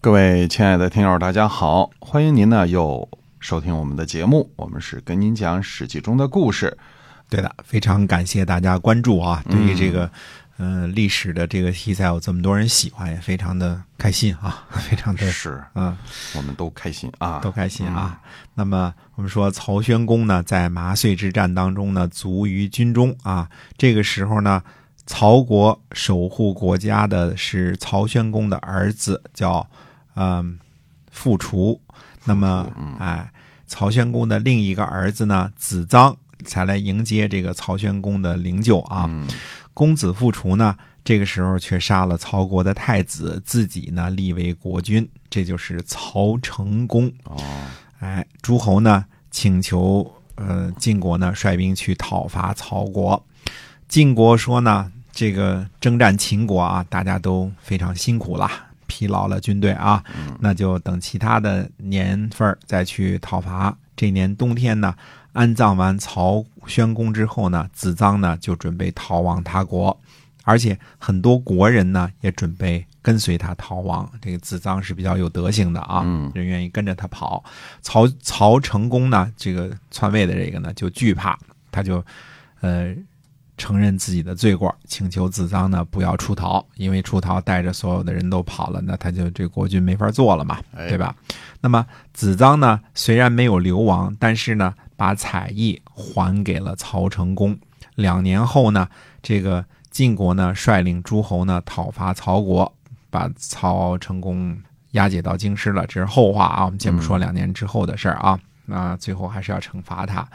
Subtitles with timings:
[0.00, 3.06] 各位亲爱的听友，大家好，欢迎您呢又
[3.40, 6.78] 收听我们的节目，我们是跟您讲《史记》中的故事。
[7.28, 9.42] 对的，非常感谢大家关注啊！
[9.50, 10.08] 对于这个，
[10.58, 15.94] 嗯，历史的这个题材有这么多人喜欢，也非常的开心啊， 非常的是，嗯，
[16.36, 18.20] 我们都开心啊，都开心啊。
[18.54, 23.50] 那么我们说曹宣公呢，在麻遂之战当中呢，卒于军中啊。
[23.76, 24.62] 这个时候呢，
[25.06, 29.68] 曹国守护国家的是曹宣公的儿子，叫
[30.18, 30.58] 嗯
[31.10, 31.80] 复除。
[32.24, 32.66] 那么，
[32.98, 33.30] 哎，
[33.66, 36.16] 曹宣公的另一个儿子呢，子臧。
[36.44, 39.10] 才来迎接这个曹宣公的灵柩啊！
[39.74, 47.12] 公子复除呢，这个时候却杀了曹国的太子，自己呢立为国君，这就是曹成公。
[47.24, 47.36] 哦，
[47.98, 53.20] 哎，诸侯呢请求呃晋国呢率兵去讨伐曹国，
[53.88, 58.48] 晋国说呢这个征战秦国啊，大家都非常辛苦了，
[58.88, 60.02] 疲劳了军队啊，
[60.40, 63.78] 那就等其他的年份再去讨伐。
[63.94, 64.92] 这年冬天呢。
[65.34, 69.96] 安葬完曹宣公之后呢，子臧呢就准备逃亡他国，
[70.42, 74.10] 而且很多国人呢也准备跟随他逃亡。
[74.20, 76.02] 这个子臧是比较有德行的啊，
[76.34, 77.44] 人愿意跟着他跑。
[77.82, 81.38] 曹曹成功呢，这个篡位的这个呢就惧怕，
[81.70, 82.04] 他就
[82.60, 82.92] 呃
[83.58, 91.14] 承认自己的罪过，请求子臧呢不要出逃，因为出逃带着所有的人都跑了，那他就这国君没法做了嘛，对吧？
[91.60, 91.84] 那么
[92.14, 94.72] 子臧呢虽然没有流亡，但是呢。
[94.98, 97.56] 把采邑还给了曹成功。
[97.94, 98.88] 两年后呢，
[99.22, 102.74] 这个晋国呢率领诸侯呢讨伐曹国，
[103.08, 104.58] 把曹成功
[104.90, 105.86] 押解到京师了。
[105.86, 108.36] 这是后话啊，我们先不说两年之后的事儿啊。
[108.68, 110.28] 那最后还是要惩罚他。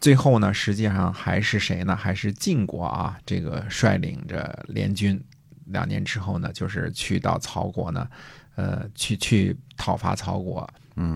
[0.00, 1.94] 最后呢，实际上还是谁呢？
[1.94, 5.22] 还是晋国啊，这个率领着联军，
[5.66, 8.08] 两年之后呢，就是去到曹国呢，
[8.54, 10.66] 呃，去去讨伐曹国，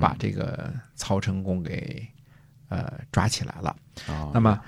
[0.00, 2.06] 把这个曹成功给。
[2.69, 3.77] 呃，抓起来了。
[4.34, 4.61] 那么，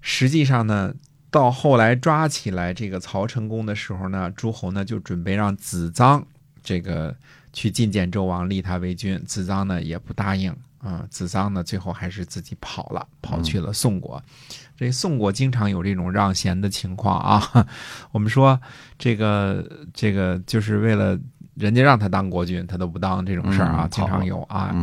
[0.00, 0.92] 实际上呢，
[1.30, 6.20] 到后来抓起来这个曹成功的时候呢，诸侯呢就准备让子臧
[6.64, 7.16] 这个
[7.52, 9.22] 去觐见周王，立他为君。
[9.24, 10.52] 子臧呢也不答应
[10.84, 11.04] 啊。
[11.10, 14.22] 子桑呢最后还是自己跑了，跑去了宋国。
[14.76, 17.66] 这宋国经常有这种让贤的情况啊。
[18.12, 18.60] 我们说
[18.98, 21.18] 这个这个就是为了
[21.54, 24.74] 人家让他当国君，他都不当这种事儿啊，经常有啊。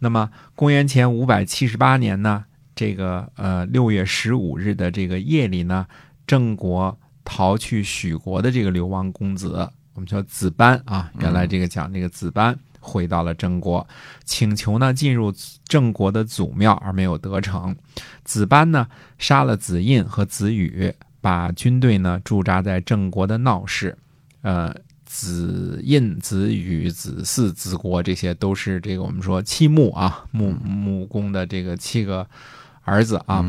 [0.00, 2.44] 那么，公元前五百七十八年呢，
[2.74, 5.86] 这个呃六月十五日的这个夜里呢，
[6.24, 12.56] 郑国逃去许国的这个流亡公子，我们叫子班啊，原来这个讲这个子班
[12.88, 13.86] 回到了郑国，
[14.24, 15.30] 请求呢进入
[15.66, 17.76] 郑国的祖庙，而没有得逞。
[18.24, 18.88] 子班呢
[19.18, 23.98] 杀了子印和子羽，把军队呢驻扎在郑国的闹市，
[24.40, 24.74] 呃。
[25.10, 32.28] 子印、子羽、子嗣、子国，这些都是这个我们说七穆啊，穆穆公的这个七个
[32.84, 33.42] 儿子啊。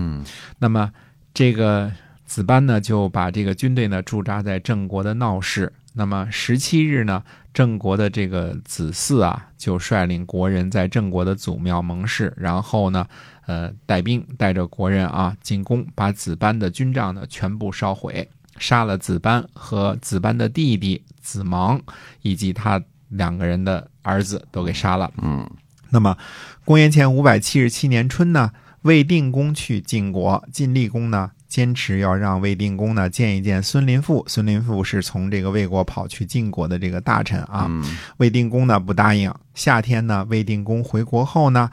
[0.60, 0.90] 那么
[1.34, 1.92] 这个
[2.26, 5.74] 子班呢，就把这个军队呢驻扎在郑国的闹市。
[5.94, 7.24] 那么十七日呢，
[7.54, 13.08] 郑国的这个子嗣啊，就率领国人在郑国的祖庙盟誓，然后呢，
[13.48, 18.30] 呃，带兵带着国人啊进攻，把子班的军帐呢全部烧毁。
[18.58, 21.82] 杀了子班和子班的弟弟子芒，
[22.22, 25.10] 以及他两个人的儿子都给杀了。
[25.22, 25.50] 嗯，
[25.92, 26.18] 那么
[26.66, 28.52] 公元前五百七十七年春呢，
[28.82, 34.24] 魏定公去晋国，晋厉公呢坚持要让魏定公呢见一见孙林父。
[34.28, 37.70] 孙林父是从这个魏国跑去晋国的这个大臣啊。
[38.18, 39.34] 魏定公呢不答应。
[39.56, 41.70] 夏天呢，魏定公回国后呢，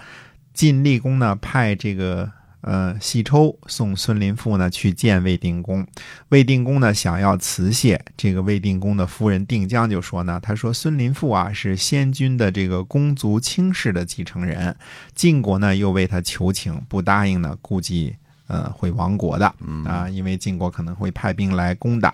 [0.53, 2.33] 晋厉公呢派这个。
[2.63, 5.87] 呃，细抽送孙林父呢去见魏定公，
[6.31, 14.75] 魏定公呢想要辞谢，这个魏定公的夫人定姜就说呢，他说孙林父啊是先君的这个公族卿氏的继承人，
[15.15, 18.17] 晋国呢又为他求情，不答应呢，估计
[18.47, 19.47] 呃会亡国的
[19.85, 22.13] 啊，因为晋国可能会派兵来攻打，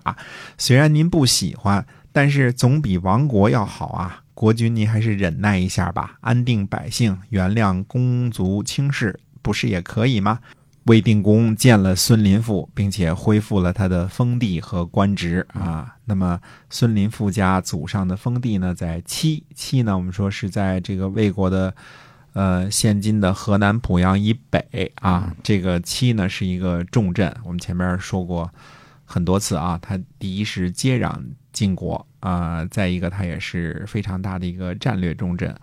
[0.59, 9.19] 虽然您不喜欢，但是总比亡国要好啊，国君您还是忍耐一下吧，安定百姓，原谅公族轻视。
[9.43, 10.39] 不是也可以吗？
[10.85, 15.97] 魏定公见了孙林父，并且恢复了他的封地和官职啊。
[16.05, 16.41] 那么
[16.71, 21.75] 孙林父家祖上的封地呢，在七七呢，我们说是在这个魏国的
[22.33, 25.35] 呃现今的河南濮阳以北啊。
[25.43, 28.51] 这个戚呢是一个重镇，我们前面说过
[29.05, 29.79] 很多次啊。
[29.83, 31.21] 它第一是接壤
[31.53, 35.55] 晋国啊，再一个它也是非常大的一个战略重镇。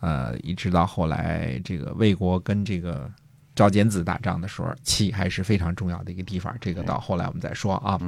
[0.00, 3.10] 呃，一直到后来这个魏国跟这个
[3.54, 6.54] 赵简子打仗的时候，齐还是非常重要的一个地方。
[6.60, 7.98] 这个到后来我们再说啊。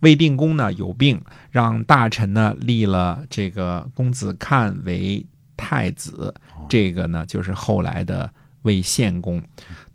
[0.00, 1.20] 魏定公呢有病，
[1.50, 5.24] 让大臣呢立了这个公子看为
[5.56, 6.34] 太子，
[6.68, 8.30] 这个呢就是后来的
[8.62, 9.42] 魏献公。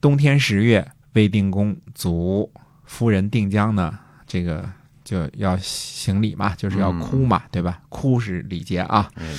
[0.02, 2.52] 冬天十月，魏定公卒
[2.86, 3.98] 夫人定姜呢，
[4.28, 4.68] 这个
[5.04, 7.82] 就要行礼嘛，就是要哭嘛，对吧？
[7.90, 9.10] 哭是礼节啊。
[9.16, 9.38] 嗯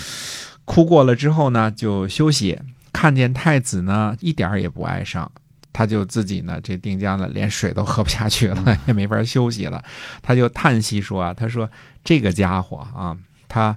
[0.66, 2.56] 哭过了之后呢，就休息。
[2.92, 5.28] 看见太子呢，一点儿也不哀伤，
[5.72, 9.82] 他就自己呢，这定江呢，连水都喝不下去了， 也没法休息了。
[10.22, 11.68] 他就叹息说啊，他说
[12.04, 13.16] 这个家伙啊，
[13.48, 13.76] 他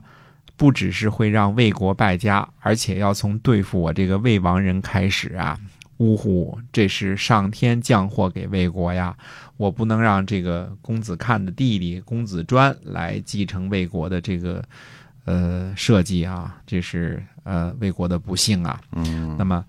[0.55, 5.59] 不只是会让魏国败家，而且要从对付我这个魏王人开始啊。
[5.97, 9.15] 呜呼，这是上天降祸给魏国呀！
[9.57, 14.61] 我不能让这个公子看的弟弟公子专来继承魏国的这个
[15.25, 18.81] 呃设计啊，这是呃魏国的不幸啊。
[18.93, 19.63] 嗯那么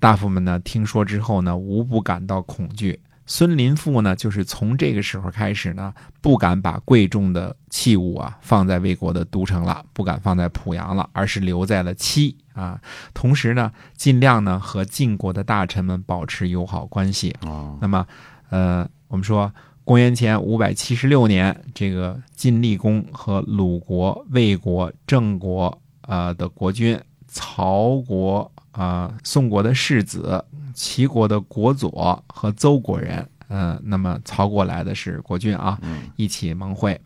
[0.00, 2.98] 大夫们呢，听说之后呢，无不感到恐惧。
[3.24, 12.80] 孙林父呢，就是从这个时候开始呢，不敢把贵重的器物啊放在魏国的都城了，不敢放在濮阳了，而是留在了戚啊。
[13.14, 17.34] 同时呢，尽量呢和晋国的大臣们保持友好关系。
[17.42, 18.06] 哦那么，
[18.50, 19.52] 呃，我们说
[19.84, 37.00] 公元前五百七十六年，这个晋厉公和鲁国、魏国、郑国呃的国君，曹国啊、呃宋国的世子，齐国的国佐和邹国人，嗯，那么曹国来的是国君啊，嗯一起盟会。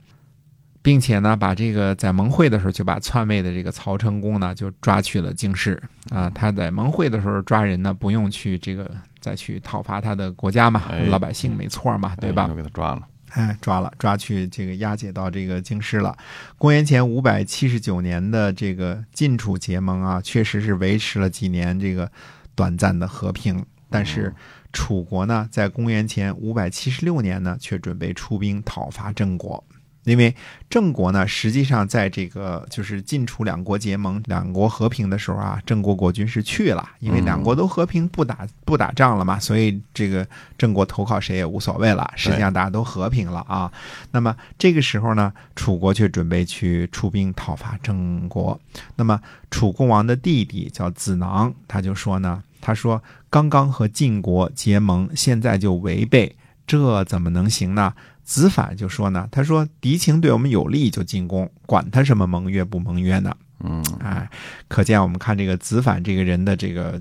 [0.83, 6.31] 并且呢，把这个在盟会的时候就把篡位的这个曹成功呢就抓去了京师啊。
[6.31, 12.49] 他在盟会的时候抓人呢，不用去这个再去讨伐他的国家嘛，哎老百姓没错嘛，对吧哎？
[12.51, 13.03] 又给他抓了。
[13.31, 16.17] 哎，抓了，抓去这个押解到这个京师了。
[16.57, 22.11] 公元前五百七十九年的这个晋楚结盟啊，确实是维持了几年这个
[22.55, 24.35] 短暂的和平，但是
[24.73, 29.63] 楚国呢，在公元前五百七十六年呢，却准备出兵讨伐郑国。
[30.07, 30.33] 因为
[30.71, 40.25] 郑国呢，实际上在这个就是晋楚两国结盟、两国和平的时候啊，郑国国君是去了，因为两国都和平不打不打仗了嘛，所以这个
[40.57, 42.09] 郑国投靠谁也无所谓了。
[42.15, 43.71] 实际上大家都和平了啊。
[44.13, 48.59] 那么这个时候呢，楚国却准备去出兵讨伐郑国。
[48.95, 49.21] 那么
[49.51, 57.95] 楚共王的弟弟叫子囊，他就说呢，他说刚刚和晋国结盟，现在就违背，这怎么能行呢？
[58.25, 63.33] 子反就说呢，他说敌情对我们有利就进攻，管他什么盟约不盟约呢？
[63.61, 64.29] 嗯哎，
[64.69, 67.01] 可见我们看这个子反这个人的这个，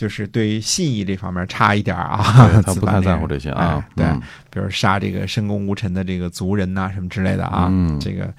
[0.00, 2.22] 就是对于信义这方面差一点儿啊，
[2.64, 3.92] 他不太在乎这些啊哎。
[3.94, 8.32] 对，嗯比如杀这个深宫无臣的这个族人呐、什么之类的啊，嗯这个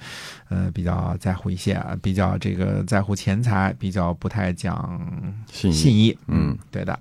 [0.48, 5.00] 呃比较在乎一些啊，比较这个在乎钱财，比较不太讲
[5.52, 6.98] 信义信义，嗯，对的。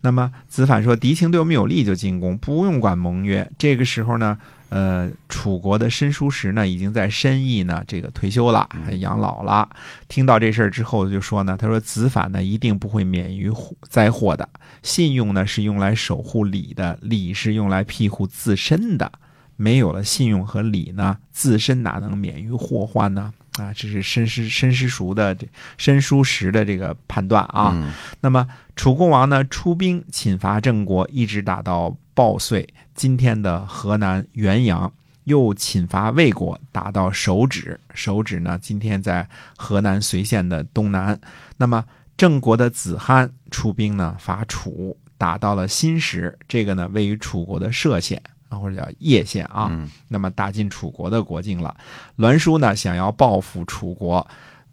[0.00, 3.46] 那么子反说，敌情对我们有利就进攻，不用管盟约。
[3.58, 4.38] 这个时候呢，
[4.70, 8.68] 呃，楚国的申叔时呢，已经在申邑呢这个退休了，
[8.98, 9.68] 养老了。
[10.08, 14.48] 听到这事儿之后，就说呢，他说子反呢一定不会免于祸灾祸的。
[14.82, 19.10] 信用呢是用来守护礼的，礼是用来庇护自身的。
[19.56, 23.32] 没有了信用和礼呢，自身哪能免于祸患呢？
[23.58, 25.48] 啊，这是申师申师叔的这
[25.78, 27.72] 申叔时的这个判断啊。
[27.74, 34.92] 嗯那么楚共王呢出兵侵伐郑国，一直打到报遂，今天的河南原阳，
[35.22, 37.78] 又侵伐魏国，打到手指。
[37.94, 39.24] 手指呢，今天在
[39.56, 41.16] 河南随县的东南。
[41.58, 41.84] 那么
[42.16, 49.68] 郑国的子罕出兵呢伐楚，打到了新石，这个呢位于楚国的歙县啊，或者叫叶县啊。
[49.70, 51.76] 嗯那么打进楚国的国境了。
[52.16, 54.26] 栾书呢想要报复楚国，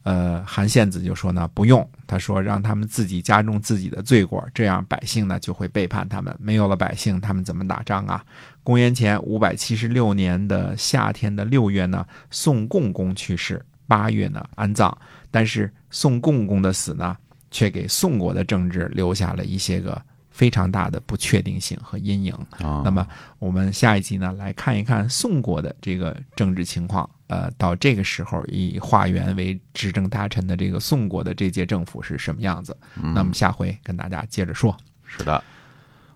[0.06, 8.24] 呃，韩献子就说呢不用，他说让他们自己加重自己的罪过，这样百姓呢就会背叛他们，没有了百姓，他们怎么打仗啊？
[8.62, 14.96] 公元前五百七十六年的夏天的六月呢，宋共公去世，八月呢安葬，
[15.32, 17.18] 但是宋共公的死呢，
[17.50, 20.00] 却给宋国的政治留下了一些个
[20.36, 22.34] 非常大的不确定性和阴影。
[22.60, 23.08] 啊，那么
[23.40, 27.10] 我们下一集呢，来看一看宋国的这个政治情况。
[27.28, 32.76] 呃，到这个时候以华元为执政大臣的这个宋国的这届政府是什么样子？
[33.16, 34.76] 那么下回跟大家接着说。
[35.06, 35.42] 是的，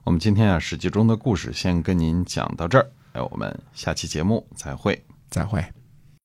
[0.04, 5.02] 我们今天啊《史记》中的故事先跟您讲到这儿，哎，我们下期节目再会。
[5.30, 5.79] 再会。